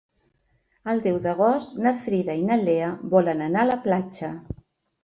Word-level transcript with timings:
El 0.93 1.03
deu 1.07 1.19
d'agost 1.25 1.77
na 1.85 1.93
Frida 2.07 2.39
i 2.43 2.49
na 2.49 2.59
Lea 2.65 2.91
volen 3.15 3.47
anar 3.51 3.65
a 3.67 3.71
la 3.75 3.79
platja. 3.89 4.35